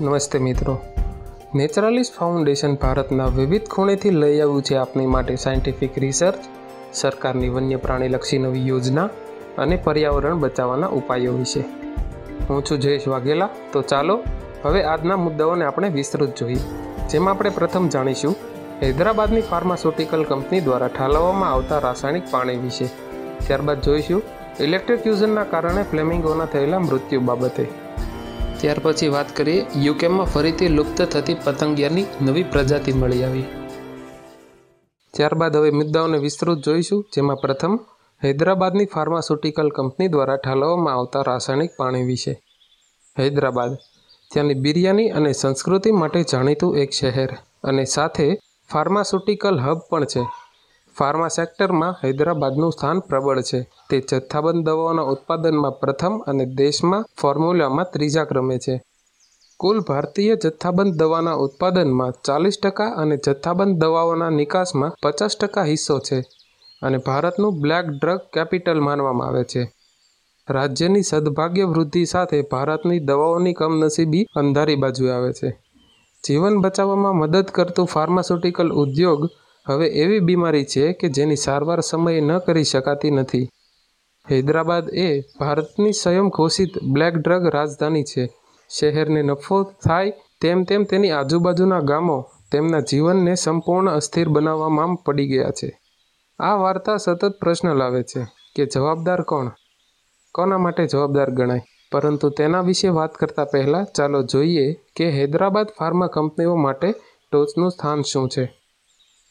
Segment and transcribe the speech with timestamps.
[0.00, 0.78] નમસ્તે મિત્રો.
[1.54, 6.38] Naturalist foundation ભારતના વિવિધ ખૂણેથી લઈ આવ્યું છે આપની માટે સાયન્ટિફિક રિસર્ચ,
[6.92, 9.04] સરકારની વન્ય પ્રાણીલક્ષી નવી યોજના
[9.58, 11.60] અને પર્યાવરણ બચાવવાના ઉપાયો વિશે.
[12.50, 14.22] હું છું જયેશ વાઘેલા, તો ચાલો
[14.64, 16.58] હવે આજના મુદ્દાઓને આપણે વિસ્તૃત જોઈએ.
[17.10, 18.36] જેમાં આપણે પ્રથમ જાણીશું,
[18.82, 22.84] હૈદરાબાદની ફાર્માસ્યુટિકલ કંપની દ્વારા ઠાલવવામાં આવતા રાસાયણિક પાણી વિશે.
[23.46, 24.22] ત્યારબાદ જોઈશું,
[24.60, 27.89] ઇલેક્ટ્રિક ફ્યુઝનના કારણે ફ્લેમિંગોના થયેલા મૃત્યુ બાબતે.
[28.60, 33.44] ત્યાર પછી વાત કરીએ યુકેમાં ફરીથી લુપ્ત થતી પતંગિયાની નવી પ્રજાતિ મળી આવી.
[35.14, 37.74] ત્યારબાદ હવે મુદ્દાઓને વિસ્તૃત જોઈશું, જેમાં પ્રથમ,
[38.22, 42.34] હૈદરાબાદની ફાર્માસ્યુટિકલ કંપની દ્વારા ઠાલવવામાં આવતા રાસાયણિક પાણી વિશે.
[43.18, 43.72] હૈદરાબાદ,
[44.30, 47.30] ત્યાંની બિરયાની અને સંસ્કૃતિ માટે જાણીતું એક શહેર,
[47.64, 48.28] અને સાથે
[48.70, 50.22] ફાર્માસ્યુટિકલ હબ પણ છે.
[51.00, 53.60] ફાર્મા સેક્ટરમાં હૈદરાબાદનું સ્થાન પ્રબળ છે.
[53.90, 58.74] તે જથ્થાબંધ દવાઓના ઉત્પાદનમાં પ્રથમ અને દેશમાં ફોર્મ્યુલામાં ત્રીજા ક્રમે છે.
[59.60, 66.18] કુલ ભારતીય જથ્થાબંધ દવાના ઉત્પાદનમાં ચાલીસ ટકા અને જથ્થાબંધ દવાઓના નિકાસમાં પચાસ ટકા હિસ્સો છે
[66.82, 69.62] અને ભારતનું બ્લેક ડ્રગ કેપિટલ માનવામાં આવે છે.
[70.48, 75.50] રાજ્યની સદભાગ્ય વૃદ્ધિ સાથે ભારતની દવાઓની કમનસીબી અંધારી બાજુએ આવે છે.
[76.24, 79.20] જીવન બચાવવામાં મદદ કરતું ફાર્માસ્યુટિકલ ઉદ્યોગ
[79.66, 83.48] હવે એવી બીમારી છે કે જેની સારવાર સમયે ન કરી શકાતી નથી.
[84.30, 88.28] હૈદરાબાદ એ ભારતની સ્વયં ઘોષિત બ્લેક ડ્રગ રાજધાની છે.
[88.70, 95.50] શહેરને નફો થાય તેમ તેમ તેની આજુબાજુના ગામો તેમના જીવનને સંપૂર્ણ અસ્થિર બનાવવામાં પડી ગયા
[95.50, 95.78] છે.
[96.40, 98.20] આ વાર્તા સતત પ્રશ્ન લાવે છે
[98.56, 99.48] કે જવાબદાર કોણ?
[100.34, 101.60] કોના માટે જવાબદાર ગણાય?
[101.92, 104.66] પરંતુ તેના વિશે વાત કરતાં પહેલાં ચાલો જોઈએ
[104.96, 108.59] કે હૈદરાબાદ ફાર્મા કંપનીઓ માટે ટોચનું સ્થાન શું છે.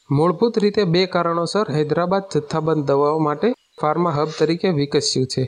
[0.10, 3.50] મૂળભૂત રીતે બે કારણોસર હૈદરાબાદ જથ્થાબંધ દવાઓ માટે
[3.82, 5.44] ફાર્મા હબ તરીકે વિકસ્યું છે.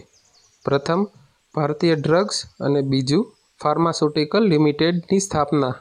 [0.65, 1.01] પ્રથમ,
[1.55, 3.23] ભારતીય ડ્રગ્સ અને બીજું,
[3.61, 5.75] ફાર્માસ્યુટિકલ લિમિટેડની સ્થાપના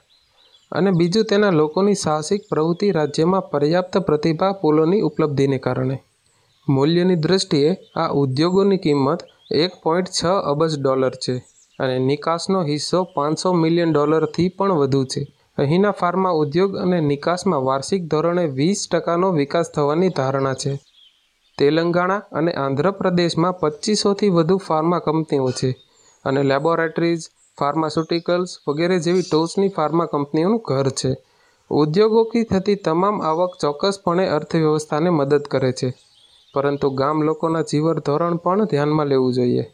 [0.73, 5.97] અને બીજું, તેના લોકોની સાહસિક પ્રવૃત્તિ રાજ્યમાં પર્યાપ્ત પ્રતિભા પુલોની ઉપલબ્ધિને કારણે.
[6.69, 9.21] મૂલ્યની દૃષ્ટિએ આ ઉદ્યોગોની કિંમત
[9.63, 11.35] એક પોઈન્ટ છ અબજ ડોલર છે
[11.79, 15.23] અને નિકાસનો હિસ્સો પાંચસો મિલિયન ડોલરથી પણ વધુ છે.
[15.59, 20.73] અહીંના ફાર્મા ઉદ્યોગ અને નિકાસમાં વાર્ષિક ધોરણે વીસ ટકાનો વિકાસ થવાની ધારણા છે.
[21.59, 25.71] તેલંગાણા અને આંધ્રપ્રદેશમાં પચીસોથી વધુ ફાર્મા કંપનીઓ છે
[26.25, 27.25] અને લેબોરેટરીઝ,
[27.59, 31.11] ફાર્માસ્યુટિકલ્સ વગેરે જેવી ટોચની ફાર્મા કંપનીઓનું ઘર છે.
[31.71, 35.89] ઉદ્યોગોથી થતી તમામ આવક ચોક્કસપણે અર્થવ્યવસ્થાને મદદ કરે છે,
[36.55, 39.65] પરંતુ ગામ લોકોના જીવન ધોરણ પણ ધ્યાનમાં લેવું જોઈએ.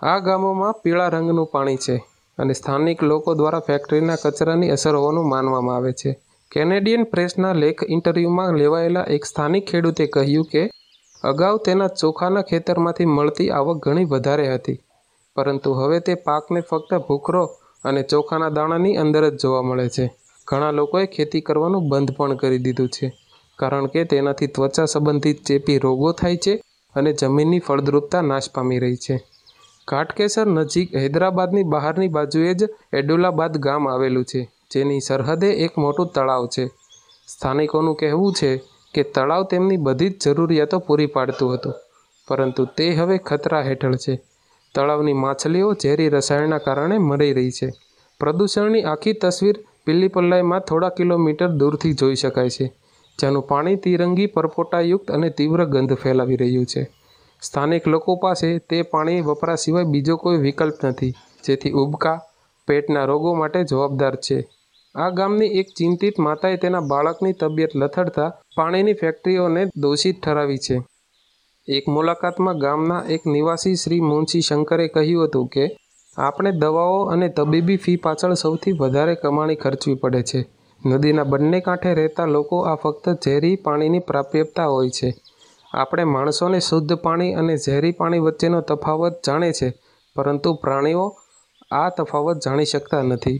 [0.00, 1.96] આ ગામોમાં પીળા રંગનું પાણી છે.
[2.38, 6.10] અને સ્થાનિક લોકો દ્વારા ફેક્ટરીના કચરાની અસર હોવાનું માનવામાં આવે છે.
[6.52, 10.62] કેનેડિયન પ્રેસના લેખ ઇન્ટરવ્યૂમાં લેવાયેલા એક સ્થાનિક ખેડૂતે કહ્યું કે,
[11.22, 14.78] અગાઉ તેના ચોખાના ખેતરમાંથી મળતી આવક ઘણી વધારે હતી,
[15.36, 17.44] પરંતુ હવે તે પાકને ફક્ત ભૂખરો
[17.84, 20.06] અને ચોખાના દાણાની અંદર જ જોવા મળે છે.
[20.48, 23.06] ઘણા લોકોએ ખેતી કરવાનું બંધ પણ કરી દીધું છે,
[23.58, 26.54] કારણ કે તેનાથી ત્વચા સંબંધિત ચેપી રોગો થાય છે
[26.94, 29.16] અને જમીનની ફળદ્રુપતા નાશ પામી રહી છે.
[29.88, 34.40] ઘાટકેસર નજીક હૈદરાબાદની બહારની બાજુએ જ એડુલાબાદ ગામ આવેલું છે,
[34.72, 36.64] જેની સરહદે એક મોટું તળાવ છે.
[37.28, 38.50] સ્થાનિકોનું કહેવું છે
[38.94, 41.78] કે તળાવ તેમની બધી જ જરૂરિયાતો પૂરી પાડતું હતું,
[42.28, 44.14] પરંતુ તે હવે ખતરા હેઠળ છે.
[44.74, 47.68] તળાવની માછલીઓ ઝેરી રસાયણના કારણે મરી રહી છે.
[48.20, 52.66] પ્રદૂષણની આખી તસવીર પિલ્લીપલ્લાઈમાં થોડા કિલોમીટર દૂરથી જોઈ શકાય છે
[53.18, 56.82] જેનું પાણી તિરંગી પરપોટાયુક્ત અને તીવ્ર ગંધ ફેલાવી રહ્યું છે.
[57.42, 62.18] સ્થાનિક લોકો પાસે તે પાણી વપરા સિવાય બીજો કોઈ વિકલ્પ નથી, જેથી ઉબકા
[62.68, 64.38] પેટના રોગો માટે જવાબદાર છે.
[64.94, 70.76] આ ગામની એક ચિંતિત માતાએ તેના બાળકની તબિયત લથડતા પાણીની ફેક્ટરીઓને દોષિત ઠરાવી છે.
[71.68, 75.64] એક મુલાકાતમાં ગામના એક નિવાસી શ્રી મુનશી શંકરે કહ્યું હતું કે,
[76.16, 80.40] આપણે દવાઓ અને તબીબી ફી પાછળ સૌથી વધારે કમાણી ખર્ચવી પડે છે.
[80.82, 85.10] નદીના બંને કાંઠે રહેતા લોકો આ ફક્ત ઝેરી પાણીની પ્રાપ્યતા હોય છે.
[85.72, 89.68] આપણે માણસોને શુદ્ધ પાણી અને ઝેરી પાણી વચ્ચેનો તફાવત જાણે છે,
[90.16, 91.16] પરંતુ પ્રાણીઓ
[91.72, 93.38] આ તફાવત જાણી શકતા નથી.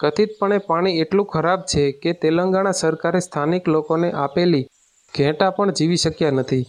[0.00, 4.68] કથિતપણે, પાણી એટલું ખરાબ છે કે તેલંગાણા સરકારે સ્થાનિક લોકોને આપેલી
[5.14, 6.64] ઘેંટા પણ જીવી શક્યા નથી.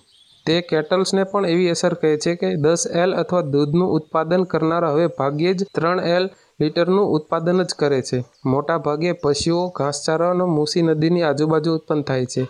[0.45, 5.07] તે કેટલ્સને પણ એવી અસર કહે છે કે દસ એલ અથવા દૂધનું ઉત્પાદન કરનારા હવે
[5.07, 6.25] ભાગ્યે જ ત્રણ એલ
[6.59, 8.23] લીટરનું ઉત્પાદન જ કરે છે.
[8.45, 12.43] મોટાભાગે પશુઓ ઘાસચારાનો મૂસી નદીની આજુબાજુ ઉત્પન્ન થાય છે.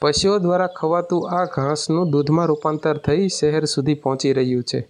[0.00, 4.88] પશુઓ દ્વારા ખવાતું આ ઘાસનું દૂધમાં રૂપાંતર થઈ શહેર સુધી પહોંચી રહ્યું છે.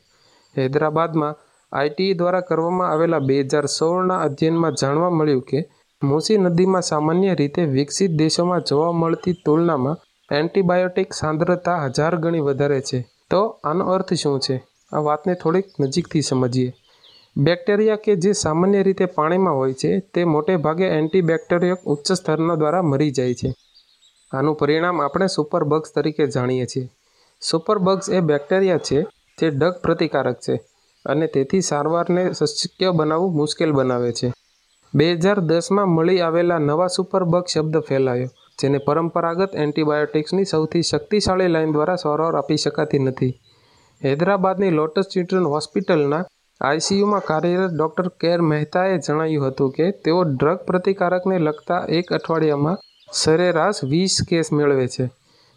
[0.59, 1.35] હૈદરાબાદમાં
[1.73, 5.65] આઈટી દ્વારા કરવામાં આવેલા બે હજાર સોળના અધ્યયનમાં જાણવા મળ્યું કે,
[6.05, 9.97] મૂસી નદીમાં સામાન્ય રીતે વિકસિત દેશોમાં જોવા મળતી તુલનામાં
[10.35, 13.07] એન્ટીબાયોટિક સાંદ્રતા હજાર ગણી વધારે છે.
[13.31, 14.63] તો આનો અર્થ શું છે?
[14.93, 16.73] આ વાતને થોડીક નજીકથી સમજીએ.
[17.37, 22.83] બેક્ટેરિયા કે જે સામાન્ય રીતે પાણીમાં હોય છે, તે મોટે ભાગે એન્ટીબેક્ટેરિયક ઉચ્ચ સ્તરના દ્વારા
[22.83, 23.53] મરી જાય છે.
[24.33, 26.89] આનું પરિણામ આપણે સુપરબગ્સ તરીકે જાણીએ છીએ.
[27.43, 28.99] સુપરબગ્સ એ બેક્ટેરિયા છે,
[29.39, 30.55] જે ડગ પ્રતિકારક છે
[31.05, 34.29] અને તેથી સારવારને શક્ય બનાવવું મુશ્કેલ બનાવે છે.
[34.95, 38.31] બે હજાર દસમાં મળી આવેલા નવા સુપરબગ શબ્દ ફેલાયો,
[38.61, 43.33] જેને પરંપરાગત એન્ટીબાયોટિક્સની સૌથી શક્તિશાળી લાઇન દ્વારા સારવાર આપી શકાતી નથી.
[44.01, 46.23] હૈદરાબાદની લોટસ ચિલ્ડ્રન હોસ્પિટલના
[46.61, 52.81] આઈસીયુમાં કાર્યરત ડૉક્ટર કેર મહેતાએ જણાવ્યું હતું કે, તેઓ ડ્રગ પ્રતિકારકને લગતા એક અઠવાડિયામાં
[53.13, 55.11] સરેરાશ વીસ કેસ મેળવે છે.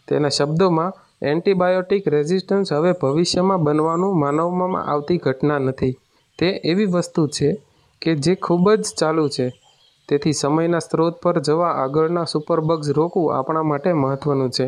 [0.07, 5.97] તેના શબ્દોમાં, એન્ટીબાયોટિક રેઝિસ્ટન્સ હવે ભવિષ્યમાં બનવાનું માનવમાં આવતી ઘટના નથી.
[6.39, 7.61] તે એવી વસ્તુ છે
[8.01, 9.47] કે જે ખૂબ જ ચાલુ છે.
[10.09, 14.67] તેથી સમયના સ્ત્રોત પર જવા આગળના સુપરબગ્સ રોકવું આપણા માટે મહત્વનું છે.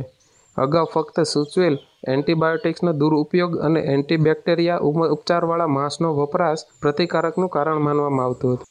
[0.58, 8.68] અગાઉ ફક્ત સૂચવેલ એન્ટીબાયોટિક્સનો દુરુપયોગ અને એન્ટીબેક્ટેરિયા ઉપચારવાળા માંસનો વપરાશ પ્રતિકારકનું કારણ માનવામાં આવતું હતું.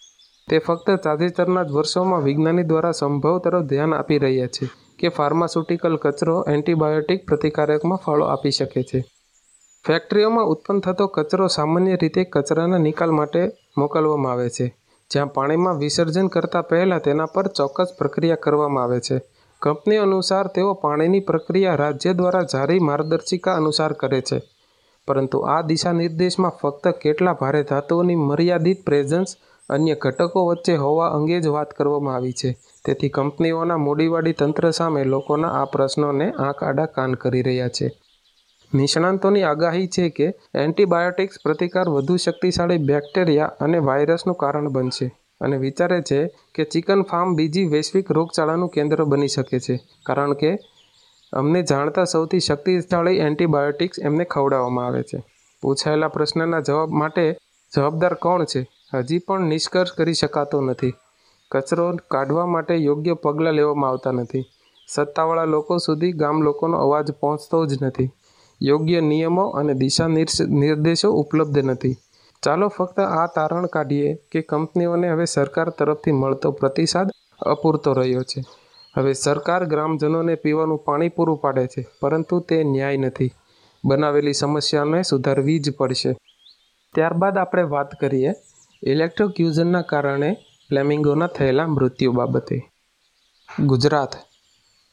[0.49, 4.67] તે ફક્ત તાજેતરના જ વર્ષોમાં વિજ્ઞાની દ્વારા સંભવ તરફ ધ્યાન આપી રહ્યા છે
[5.01, 9.01] કે ફાર્માસ્યુટિકલ કચરો એન્ટીબાયોટિક પ્રતિકારકમાં ફાળો આપી શકે છે.
[9.85, 13.43] ફેક્ટરીઓમાં ઉત્પન્ન થતો કચરો સામાન્ય રીતે કચરાના નિકાલ માટે
[13.79, 14.67] મોકલવામાં આવે છે,
[15.11, 19.17] જ્યાં પાણીમાં વિસર્જન કરતા પહેલાં તેના પર ચોક્કસ પ્રક્રિયા કરવામાં આવે છે.
[19.63, 24.39] કંપની અનુસાર, તેઓ પાણીની પ્રક્રિયા રાજ્ય દ્વારા જારી માર્ગદર્શિકા અનુસાર કરે છે,
[25.09, 29.31] પરંતુ આ દિશાનિર્દેશમાં ફક્ત કેટલા ભારે ધાતુઓની મર્યાદિત પ્રેઝન્સ
[29.71, 32.51] અન્ય ઘટકો વચ્ચે હોવા અંગે જ વાત કરવામાં આવી છે.
[32.85, 37.91] તેથી કંપનીઓના મૂડીવાડી તંત્ર સામે લોકોના આ પ્રશ્નોને આંખ આડા કાન કરી રહ્યા છે.
[38.75, 46.03] નિષ્ણાંતોની આગાહી છે કે એન્ટીબાયોટિક્સ પ્રતિકાર વધુ શક્તિશાળી બેક્ટેરિયા અને વાયરસનું કારણ બનશે અને વિચારે
[46.03, 46.21] છે
[46.55, 49.77] કે ચિકન ફાર્મ બીજી વૈશ્વિક રોગચાળાનું કેન્દ્ર બની શકે છે.
[50.07, 50.59] કારણ કે
[51.33, 55.19] અમને જાણતા સૌથી શક્તિશાળી એન્ટીબાયોટિક્સ એમને ખવડાવવામાં આવે છે.
[55.63, 57.25] પૂછાયેલા પ્રશ્નના જવાબ માટે
[57.73, 58.67] જવાબદાર કોણ છે?
[58.97, 60.95] હજી પણ નિષ્કર્ષ કરી શકાતો નથી.
[61.51, 64.45] કચરો કાઢવા માટે યોગ્ય પગલાં લેવામાં આવતા નથી.
[64.89, 68.11] સત્તાવાળા લોકો સુધી ગામ લોકોનો અવાજ પહોંચતો જ નથી.
[68.61, 70.11] યોગ્ય નિયમો અને દિશા
[70.61, 71.95] નિર્દેશો ઉપલબ્ધ નથી.
[72.43, 77.09] ચાલો ફક્ત આ તારણ કાઢીએ કે કંપનીઓને હવે સરકાર તરફથી મળતો પ્રતિસાદ
[77.47, 78.41] અપૂરતો રહ્યો છે.
[78.95, 83.31] હવે સરકાર ગ્રામજનોને પીવાનું પાણી પૂરું પાડે છે, પરંતુ તે ન્યાય નથી.
[83.85, 86.11] બનાવેલી સમસ્યાને સુધારવી જ પડશે.
[86.95, 88.33] ત્યારબાદ આપણે વાત કરીએ
[88.83, 90.37] ઇલેક્ટ્રોક્યુઝનના કારણે
[90.69, 92.71] ફ્લેમિંગોના થયેલા મૃત્યુ બાબતે.
[93.61, 94.17] ગુજરાત.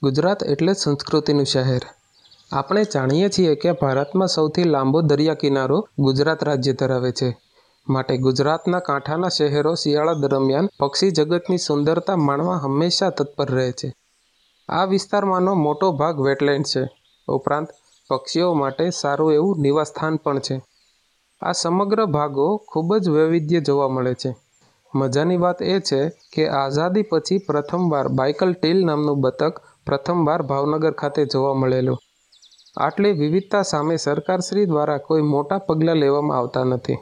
[0.03, 1.81] ગુજરાત એટલે સંસ્કૃતિનું શહેર.
[2.51, 7.37] આપણે જાણીએ છીએ કે ભારતમાં સૌથી લાંબો દરિયા કિનારો ગુજરાત રાજ્ય ધરાવે છે.
[7.89, 13.93] માટે ગુજરાતના કાંઠાના શહેરો શિયાળા દરમિયાન પક્ષી જગતની સુંદરતા માણવા હંમેશા તત્પર રહે છે.
[14.69, 16.89] આ વિસ્તારમાંનો મોટો ભાગ વેટલેન્ડ છે.
[17.27, 17.67] ઉપરાંત
[18.09, 20.61] પક્ષીઓ માટે સારું એવું નિવાસસ્થાન પણ છે.
[21.41, 24.35] આ સમગ્ર ભાગો ખૂબ જ વૈવિધ્ય જોવા મળે છે.
[24.95, 31.25] મજાની વાત એ છે કે આઝાદી પછી પ્રથમવાર બાઇકલ ટીલ નામનું બતક પ્રથમવાર ભાવનગર ખાતે
[31.25, 31.97] જોવા મળેલું.
[32.77, 36.97] આટલી વિવિધતા સામે સરકારશ્રી દ્વારા કોઈ મોટા પગલાં લેવામાં આવતા નથી.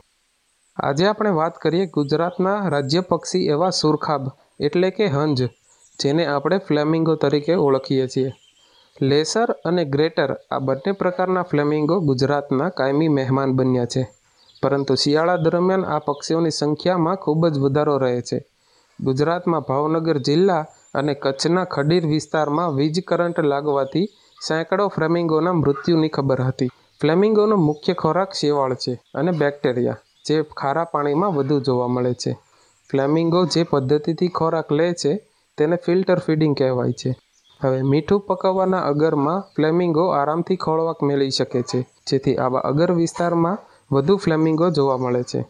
[0.77, 4.27] આજે આપણે વાત કરીએ ગુજરાતના રાજ્ય પક્ષી એવા સુરખાબ
[4.59, 5.41] એટલે કે હંજ,
[5.99, 8.31] જેને આપણે ફ્લેમિંગો તરીકે ઓળખીએ છીએ.
[9.01, 14.18] લેસર અને ગ્રેટર આ બંને પ્રકારના ફ્લેમિંગો ગુજરાતના કાયમી મહેમાન બન્યા છે.
[14.63, 18.39] પરંતુ શિયાળા દરમિયાન આ પક્ષીઓની સંખ્યામાં ખૂબ જ વધારો રહે છે.
[18.99, 20.63] ગુજરાતમાં ભાવનગર જિલ્લા
[20.93, 24.07] અને કચ્છના ખડીર વિસ્તારમાં વીજ કરંટ લાગવાથી
[24.41, 26.71] સેંકડો ફ્લેમિંગોના મૃત્યુની ખબર હતી.
[27.01, 32.31] ફ્લેમિંગોનો મુખ્ય ખોરાક શેવાળ છે અને બેક્ટેરિયા, જે ખારા પાણીમાં વધુ જોવા મળે છે.
[32.89, 35.11] ફ્લેમિંગો જે પદ્ધતિથી ખોરાક લે છે,
[35.57, 37.11] તેને ફિલ્ટર ફીડિંગ કહેવાય છે.
[37.61, 43.57] હવે મીઠું પકવવાના અગરમાં ફ્લેમિંગો આરામથી ખોળવાક મેળવી શકે છે, જેથી આવા અગર વિસ્તારમાં
[43.91, 45.45] વધુ ફ્લેમિંગો જોવા મળે છે.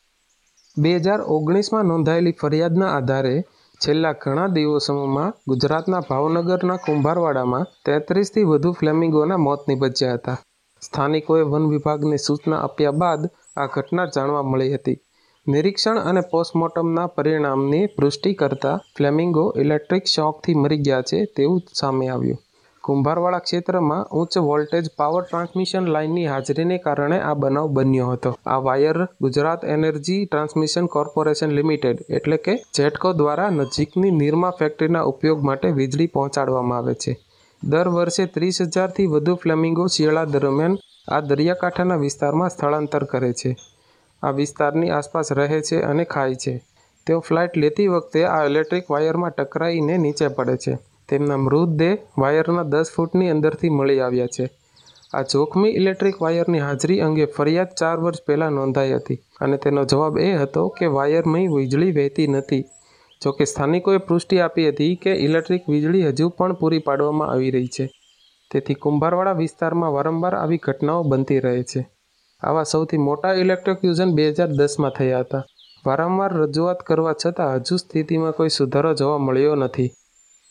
[0.78, 3.44] બે હજાર ઓગણીસમાં નોંધાયેલી ફરિયાદના આધારે
[3.82, 10.38] છેલ્લા ઘણા દિવસોમાં ગુજરાતના ભાવનગરના કુંભારવાડામાં તેત્રીસથી વધુ ફ્લેમિંગોના મોત નિપજ્યા હતા.
[10.82, 13.22] સ્થાનિકોએ વન વિભાગને સૂચના આપ્યા બાદ
[13.58, 14.98] આ ઘટના જાણવા મળી હતી.
[15.48, 22.38] નિરીક્ષણ અને પોસ્ટમોર્ટમના પરિણામની પુષ્ટિ કરતા ફ્લેમિંગો ઇલેક્ટ્રિક શોકથી મરી ગયા છે તેવું સામે આવ્યું.
[22.90, 28.32] કુંભારવાડા ક્ષેત્રમાં ઉચ્ચ વોલ્ટેજ પાવર ટ્રાન્સમિશન લાઇનની હાજરીને કારણે આ બનાવ બન્યો હતો.
[28.54, 35.46] આ wire Gujarat energy transmission corporation limited, એટલે કે જેટકો દ્વારા નજીકની નિરમા ફેક્ટરીના ઉપયોગ
[35.50, 37.14] માટે વીજળી પહોંચાડવામાં આવે છે.
[37.62, 40.82] દર વર્ષે ત્રીસ હજારથી વધુ ફ્લેમિંગો શિયાળા દરમિયાન
[41.14, 43.56] આ દરિયાકાંઠાના વિસ્તારમાં સ્થળાંતર કરે છે.
[44.24, 46.54] આ વિસ્તારની આસપાસ રહે છે અને ખાય છે.
[47.08, 50.74] તેઓ ફ્લાઇટ લેતી વખતે આ ઇલેક્ટ્રિક વાયરમાં ટકરાઈને નીચે પડે છે.
[51.10, 54.50] તેમના મૃતદેહ વાયરના દસ ફૂટની અંદરથી મળી આવ્યા છે.
[55.14, 60.18] આ જોખમી ઇલેક્ટ્રિક વાયરની હાજરી અંગે ફરિયાદ ચાર વર્ષ પહેલાં નોંધાઈ હતી અને તેનો જવાબ
[60.18, 62.64] એ હતો કે વાયરમાં વીજળી વહેતી નથી.
[63.22, 67.86] જોકે સ્થાનિકોએ પુષ્ટિ આપી હતી કે ઇલેક્ટ્રિક વીજળી હજુ પણ પૂરી પાડવામાં આવી રહી છે.
[68.52, 71.82] તેથી કુંભારવાડા વિસ્તારમાં વારંવાર આવી ઘટનાઓ બનતી રહે છે.
[72.42, 75.44] આવા સૌથી મોટા ઇલેક્ટ્રોક્યુઝન બે હજાર દસમાં થયા હતા.
[75.86, 79.90] વારંવાર રજૂઆત કરવા છતાં હજુ સ્થિતિમાં કોઈ સુધારો જોવા મળ્યો નથી.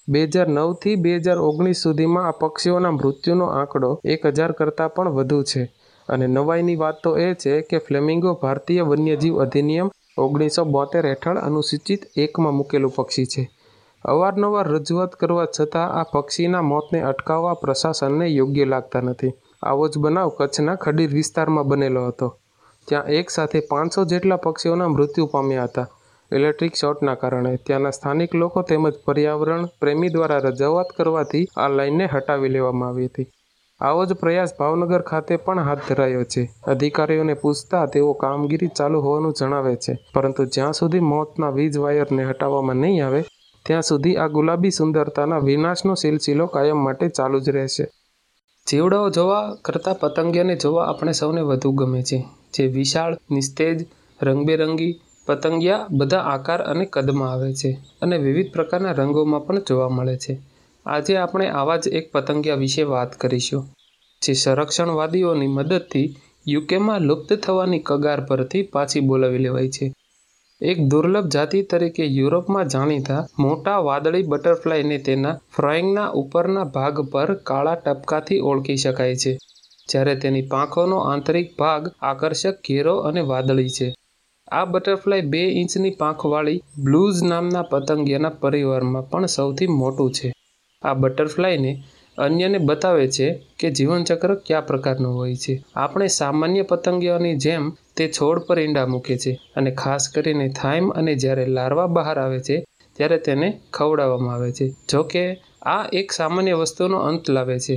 [0.09, 5.15] બે હજાર નવથી બે હજાર ઓગણીસ સુધીમાં આ પક્ષીઓના મૃત્યુનો આંકડો એક હજાર કરતાં પણ
[5.17, 5.63] વધુ છે.
[6.09, 9.89] અને નવાઈની વાત તો એ છે કે ફ્લેમિંગો ભારતીય વન્યજીવ અધિનિયમ
[10.19, 13.43] ઓગણીસો બોતેર હેઠળ અનુસૂચિત એકમાં મૂકેલું પક્ષી છે.
[14.05, 19.37] અવારનવાર રજૂઆત કરવા છતાં આ પક્ષીના મોતને અટકાવવા પ્રશાસનને યોગ્ય લાગતા નથી.
[19.63, 22.29] આવો જ બનાવ કચ્છના ખડીર વિસ્તારમાં બનેલો હતો
[22.89, 25.89] ત્યાં એક સાથે પાંચસો જેટલા પક્ષીઓના મૃત્યુ પામ્યા હતા.
[26.33, 32.49] ઇલેક્ટ્રિક શોર્ટના કારણે ત્યાંના સ્થાનિક લોકો તેમજ પર્યાવરણ પ્રેમી દ્વારા રજૂઆત કરવાથી આ લાઇનને હટાવી
[32.49, 33.27] લેવામાં આવી હતી.
[33.81, 36.51] આવો જ પ્રયાસ ભાવનગર ખાતે પણ હાથ ધરાયો છે.
[36.67, 39.99] અધિકારીઓને પૂછતા તેઓ કામગીરી ચાલુ હોવાનું જણાવે છે.
[40.15, 43.25] પરંતુ જ્યાં સુધી મોતના વીજ વાયરને હટાવવામાં નહીં આવે,
[43.67, 47.89] ત્યાં સુધી આ ગુલાબી સુંદરતાના વિનાશનો સિલસિલો કાયમ માટે ચાલુ જ રહેશે.
[48.67, 52.25] જીવડાઓ જોવા કરતાં પતંગિયાને જોવા આપણે સૌને વધુ ગમે છે.
[52.55, 53.87] જે વિશાળ, નિસ્તેજ,
[54.23, 57.71] રંગબેરંગી પતંગિયા બધા આકાર અને કદમાં આવે છે
[58.03, 60.35] અને વિવિધ પ્રકારના રંગોમાં પણ જોવા મળે છે.
[60.87, 63.65] આજે આપણે આવા જ એક પતંગિયા વિશે વાત કરીશું,
[64.23, 66.07] જે સંરક્ષણવાદીઓની મદદથી
[66.47, 69.87] યુકેમાં લુપ્ત થવાની કગાર પરથી પાછી બોલાવી લેવાય છે.
[70.61, 77.77] એક દુર્લભ જાતિ તરીકે યુરોપમાં જાણીતા મોટા વાદળી બટરફ્લાયને તેના ફ્રોઈંગના ઉપરના ભાગ પર કાળા
[77.77, 79.33] ટપકાથી ઓળખી શકાય છે,
[79.89, 83.89] જ્યારે તેની પાંખોનો આંતરિક ભાગ આકર્ષક ઘેરો અને વાદળી છે.
[84.53, 90.29] આ બટરફ્લાય બે ઇંચની પાંખવાળી બ્લૂઝ નામના પતંગિયાના પરિવારમાં પણ સૌથી મોટું છે.
[90.83, 91.73] આ બટરફ્લાયને
[92.19, 93.27] અન્યને બતાવે છે
[93.59, 95.55] કે જીવનચક્ર કયા પ્રકારનું હોય છે.
[95.77, 97.65] આપણે સામાન્ય પતંગિયાની જેમ
[97.97, 102.41] તે છોડ પર ઈંડા મૂકે છે અને ખાસ કરીને થાઇમ અને જ્યારે લાર્વા બહાર આવે
[102.41, 102.57] છે,
[102.97, 105.25] ત્યારે તેને ખવડાવવામાં આવે છે જોકે
[105.67, 107.77] આ એક સામાન્ય વસ્તુનો અંત લાવે છે.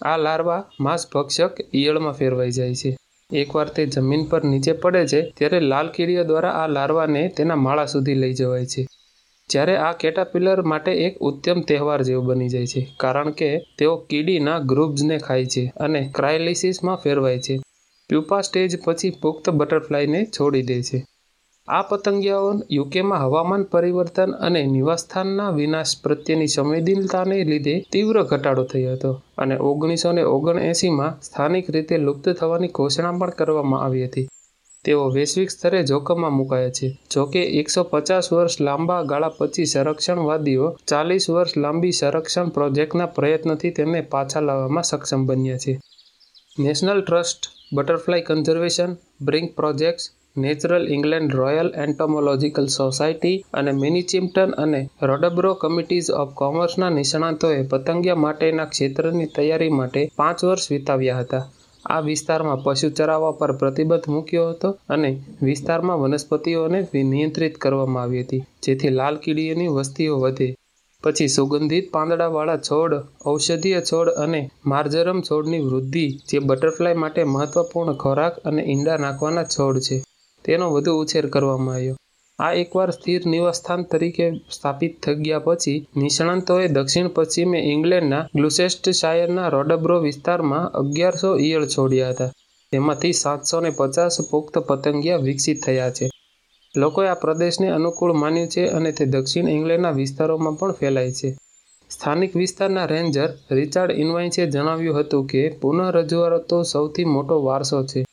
[0.00, 2.90] આ લાર્વા માંસ ભક્ષક ઈયળમાં ફેરવાઈ જાય છે.
[3.32, 7.84] એકવાર તે જમીન પર નીચે પડે છે, ત્યારે લાલ કીડીઓ દ્વારા આ લાર્વાને તેના માળા
[7.84, 8.86] સુધી લઈ જવાય છે.
[9.50, 14.58] જ્યારે આ કેટાપિલર માટે એક ઉત્તમ તહેવાર જેવું બની જાય છે, કારણ કે તેઓ કીડીના
[14.58, 17.58] ગ્રુપ્સને ખાય છે અને ક્રાયલિસિસમાં ફેરવાય છે.
[18.08, 21.04] પ્યુપા સ્ટેજ પછી પુખ્ત બટરફ્લાયને છોડી દે છે.
[21.72, 29.12] આ પતંગિયાઓ યુકેમાં હવામાન પરિવર્તન અને નિવાસસ્થાનના વિનાશ પ્રત્યેની સંવેદનતાને લીધે તીવ્ર ઘટાડો થયો હતો
[29.38, 34.26] અને ઓગણીસો ને ઓગણએંસીમાં સ્થાનિક રીતે લુપ્ત થવાની ઘોષણા પણ કરવામાં આવી હતી.
[34.84, 36.98] તેઓ વૈશ્વિક સ્તરે જોખમમાં મુકાયા છે.
[37.14, 44.00] જોકે એકસો પચાસ વર્ષ લાંબા ગાળા પછી સંરક્ષણવાદીઓ ચાલીસ વર્ષ લાંબી સંરક્ષણ પ્રોજેક્ટના પ્રયત્નથી તેમને
[44.00, 45.80] પાછા લાવવામાં સક્ષમ બન્યા છે.
[46.58, 47.42] National trust,
[47.74, 48.90] butterfly conservation,
[49.22, 57.58] brink projects natural England royal entomological society અને મિનિચિમ્પટન અને રોડબ્રો કમિટીઝ ઓફ કોમર્સના નિષ્ણાતોએ
[57.72, 61.44] પતંગિયા માટેના ક્ષેત્રની તૈયારી માટે પાંચ વર્ષ વિતાવ્યા હતા.
[61.84, 65.10] આ વિસ્તારમાં પશુ ચરાવવા પર પ્રતિબંધ મૂક્યો હતો અને
[65.48, 70.48] વિસ્તારમાં વનસ્પતિઓને નિયંત્રિત કરવામાં આવી હતી, જેથી લાલ કીડીઓની વસ્તીઓ વધે.
[71.04, 72.92] પછી સુગંધિત પાંદડાવાળા છોડ,
[73.26, 79.78] ઔષધીય છોડ અને માર્જરમ છોડની વૃદ્ધિ, જે બટરફ્લાય માટે મહત્વપૂર્ણ ખોરાક અને ઈંડા નાખવાના છોડ
[79.86, 79.96] છે.
[80.44, 81.96] તેનો વધુ ઉછેર કરવામાં આવ્યો.
[82.38, 90.00] આ એકવાર સ્થિર નિવાસસ્થાન તરીકે સ્થાપિત થઈ ગયા પછી, નિષ્ણાંતોએ દક્ષિણ પશ્ચિમે ઇંગ્લેન્ડના ગ્લુસેસ્ટશાયરના રોડબ્રો
[90.00, 92.30] વિસ્તારમાં અગિયારસો ઈયળ છોડ્યા હતા.
[92.72, 96.10] તેમાંથી સાતસો ને પચાસ પુખ્ત પતંગિયા વિકસિત થયા છે.
[96.76, 101.36] લોકોએ આ પ્રદેશને અનુકૂળ માન્યું છે અને તે દક્ષિણ ઇંગ્લેન્ડના વિસ્તારોમાં પણ ફેલાય છે.
[101.90, 108.04] સ્થાનિક વિસ્તારના રેન્જર રિચાર્ડ ઇન્વાઇન્સે જણાવ્યું હતું કે પુનઃરજૂઆતો સૌથી મોટો વારસો છે.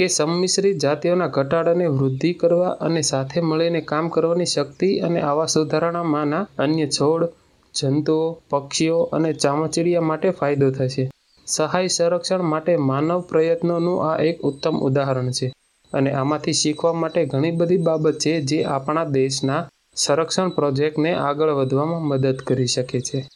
[0.00, 6.46] કે સંમિશ્રિત જાતિઓના ઘટાડાને વૃદ્ધિ કરવા અને સાથે મળીને કામ કરવાની શક્તિ અને આવા સુધારણામાંના
[6.58, 7.28] અન્ય છોડ,
[7.74, 11.10] જંતુઓ, પક્ષીઓ અને ચામાચીડિયા માટે ફાયદો થશે.
[11.46, 15.52] સહાય સંરક્ષણ માટે માનવ પ્રયત્નોનું આ એક ઉત્તમ ઉદાહરણ છે
[15.92, 22.02] અને આમાંથી શીખવા માટે ઘણી બધી બાબત છે જે આપણા દેશના સંરક્ષણ પ્રોજેક્ટને આગળ વધવામાં
[22.02, 23.28] મદદ કરી શકે છે.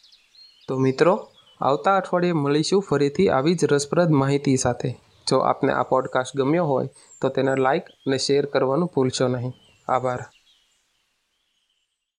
[0.67, 1.27] તો મિત્રો,
[1.61, 5.04] આવતા અઠવાડિયે મળીશું ફરીથી આવી જ રસપ્રદ માહિતી સાથે.
[5.29, 6.87] જો આપને આ પોડકાસ્ટ ગમ્યો હોય
[7.21, 9.53] તો તેને લાઇક અને શેર કરવાનું ભૂલશો નહીં.
[9.87, 10.19] આભાર.